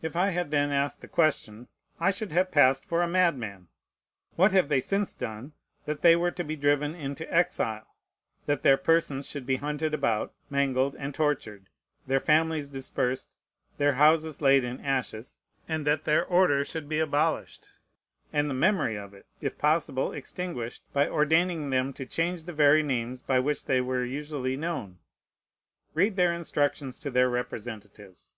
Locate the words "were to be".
6.16-6.56